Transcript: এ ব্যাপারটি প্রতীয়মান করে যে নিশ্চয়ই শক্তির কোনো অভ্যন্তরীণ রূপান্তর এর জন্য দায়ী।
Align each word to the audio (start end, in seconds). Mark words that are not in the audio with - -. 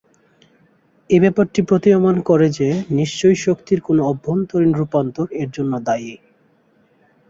এ 1.09 1.17
ব্যাপারটি 1.19 1.59
প্রতীয়মান 1.69 2.15
করে 2.29 2.47
যে 2.57 2.67
নিশ্চয়ই 2.99 3.37
শক্তির 3.45 3.79
কোনো 3.81 4.01
অভ্যন্তরীণ 4.11 4.71
রূপান্তর 4.75 5.27
এর 5.41 5.49
জন্য 5.53 5.73
দায়ী। 5.87 6.13